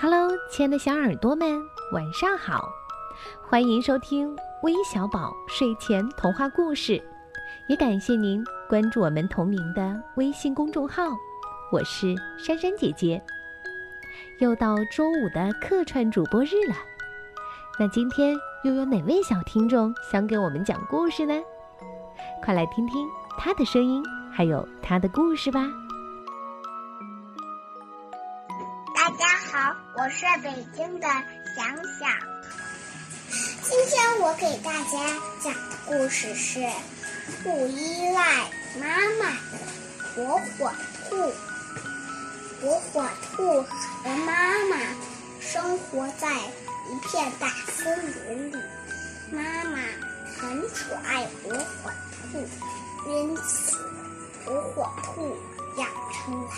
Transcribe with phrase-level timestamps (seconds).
[0.00, 1.60] Hello，亲爱的小耳朵们，
[1.92, 2.68] 晚上好！
[3.42, 4.32] 欢迎收听
[4.62, 7.02] 微小宝睡前童话故事，
[7.68, 11.02] 也感谢您关注我们同名的微信公众号。
[11.72, 13.20] 我是珊珊姐姐。
[14.38, 16.76] 又到周五的客串主播日了，
[17.76, 21.34] 那今天又有哪位小听众想给我们讲故事呢？
[22.40, 23.04] 快来听听
[23.36, 25.66] 他的声音，还有他的故事吧。
[29.18, 31.66] 大家好，我是北京的想
[31.98, 32.08] 想。
[33.62, 36.60] 今天我给大家讲的故事是
[37.42, 38.86] 《不依赖妈
[39.18, 39.58] 妈的
[40.14, 40.72] 火火
[41.10, 41.16] 兔》。
[42.62, 43.62] 火火兔
[44.04, 44.76] 和妈妈
[45.40, 47.98] 生活在一片大森
[48.28, 48.56] 林里，
[49.32, 49.78] 妈妈
[50.38, 51.50] 很宠爱火
[51.82, 51.90] 火
[52.30, 52.38] 兔，
[53.10, 53.76] 因此
[54.44, 55.36] 火火兔
[55.76, 56.50] 养成了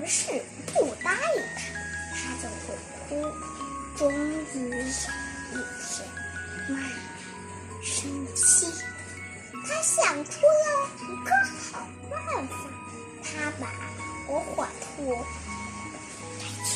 [0.00, 1.60] 有什么事不答应她，
[2.14, 2.74] 她就会
[3.08, 3.10] 哭。
[3.96, 4.90] 终于有一
[5.82, 6.06] 天，
[6.68, 6.80] 妈妈
[7.82, 8.66] 生气。
[9.66, 11.30] 他想出了一个
[11.72, 12.54] 好办法，
[13.22, 13.28] 他
[13.60, 13.66] 把
[14.26, 15.18] 火火兔
[16.38, 16.70] 带去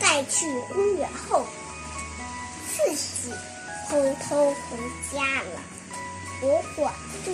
[0.00, 1.46] 带去公园后，
[2.74, 3.32] 自己
[3.88, 4.78] 偷偷回
[5.12, 5.60] 家了。
[6.40, 6.90] 火火
[7.24, 7.30] 兔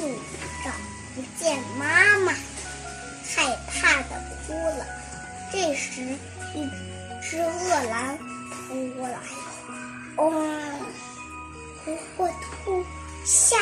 [0.65, 0.71] 找
[1.15, 2.35] 不见妈妈，
[4.51, 4.87] 哭了。
[5.53, 6.03] 这时，
[6.55, 6.69] 一
[7.23, 8.19] 只饿狼
[8.69, 9.19] 扑过来，
[10.17, 10.25] 哦，
[11.85, 12.29] 火火
[12.65, 12.85] 兔。
[13.23, 13.55] 吓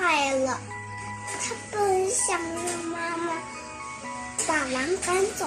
[0.00, 0.58] 坏了，
[1.38, 3.34] 他本想让妈妈
[4.48, 5.46] 把狼赶走，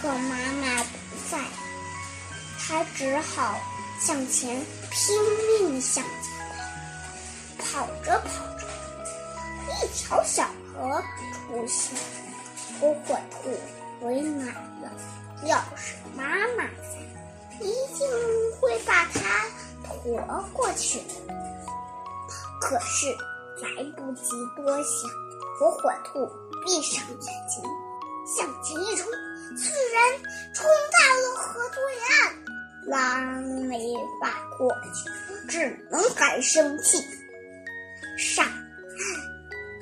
[0.00, 1.38] 可妈妈不在，
[2.56, 3.58] 他只好
[4.00, 5.18] 向前拼
[5.58, 6.12] 命向前
[7.58, 7.84] 跑。
[7.84, 8.64] 跑着跑着，
[9.84, 11.02] 一条小河
[11.32, 12.35] 出现了，
[12.80, 14.90] 火火兔为难了。
[15.44, 16.24] 要是妈
[16.56, 18.06] 妈在，一定
[18.60, 19.44] 会把它
[19.82, 21.00] 驮过去。
[22.60, 23.06] 可是
[23.62, 25.10] 来不及多想，
[25.58, 26.28] 火火兔
[26.64, 27.62] 闭上眼睛，
[28.26, 29.06] 向前一冲，
[29.56, 30.18] 居然
[30.54, 31.78] 冲到了河对
[32.08, 32.44] 岸。
[32.86, 37.04] 狼没法过去，只能还生气。
[38.16, 38.58] 上岸，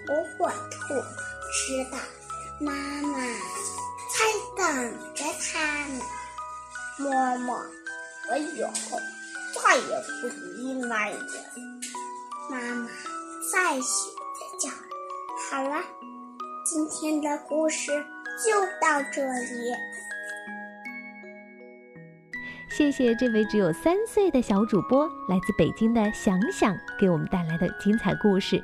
[0.06, 0.94] 火火兔
[1.52, 1.98] 知道
[2.60, 2.72] 妈
[3.02, 3.18] 妈
[4.08, 4.18] 在
[4.56, 6.00] 等着他呢。
[6.98, 7.54] 妈妈，
[8.30, 8.98] 我以后
[9.54, 9.82] 再也
[10.20, 10.28] 不
[10.60, 11.20] 依赖人。
[12.50, 12.88] 妈妈
[13.52, 14.70] 再学着叫。
[15.50, 15.82] 好了，
[16.64, 17.90] 今天的故事
[18.44, 19.72] 就到这里。
[22.70, 28.62] 谢谢这位只有三岁的小主播，来自北京的想想给我们带来的精彩故事。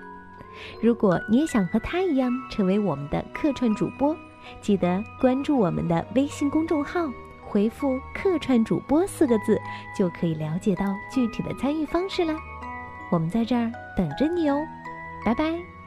[0.81, 4.17] 如果你也想和他一样成为我们的客串主播，
[4.61, 7.11] 记得关注我们的微信公众号，
[7.43, 9.61] 回复“客串主播”四个字，
[9.97, 12.35] 就可以了解到具体的参与方式了。
[13.11, 14.59] 我们在这儿等着你哦，
[15.25, 15.80] 拜拜。